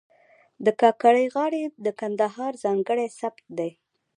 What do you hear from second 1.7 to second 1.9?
د